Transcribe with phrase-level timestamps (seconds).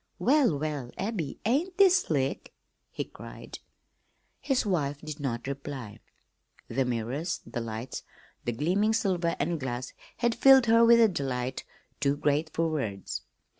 [0.17, 2.55] "Well, well, Abby, ain't this slick?"
[2.89, 3.59] he cried.
[4.39, 5.99] His wife did not reply.
[6.67, 8.01] The mirrors, the lights,
[8.43, 11.65] the gleaming silver and glass had filled her with a delight
[11.99, 13.21] too great for words.